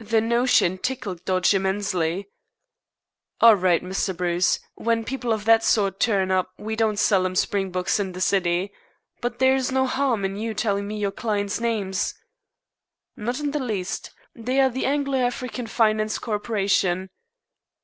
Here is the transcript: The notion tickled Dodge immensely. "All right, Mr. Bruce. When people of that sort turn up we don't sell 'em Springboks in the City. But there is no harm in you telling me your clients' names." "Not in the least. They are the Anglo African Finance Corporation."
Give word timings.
The 0.00 0.20
notion 0.20 0.76
tickled 0.76 1.24
Dodge 1.24 1.54
immensely. 1.54 2.26
"All 3.40 3.54
right, 3.54 3.80
Mr. 3.80 4.16
Bruce. 4.16 4.58
When 4.74 5.04
people 5.04 5.32
of 5.32 5.44
that 5.44 5.62
sort 5.62 6.00
turn 6.00 6.32
up 6.32 6.50
we 6.58 6.74
don't 6.74 6.98
sell 6.98 7.24
'em 7.24 7.36
Springboks 7.36 8.00
in 8.00 8.10
the 8.10 8.20
City. 8.20 8.72
But 9.20 9.38
there 9.38 9.54
is 9.54 9.70
no 9.70 9.86
harm 9.86 10.24
in 10.24 10.34
you 10.34 10.52
telling 10.52 10.88
me 10.88 10.98
your 10.98 11.12
clients' 11.12 11.60
names." 11.60 12.12
"Not 13.16 13.38
in 13.38 13.52
the 13.52 13.60
least. 13.62 14.10
They 14.34 14.58
are 14.60 14.68
the 14.68 14.84
Anglo 14.84 15.18
African 15.18 15.68
Finance 15.68 16.18
Corporation." 16.18 17.10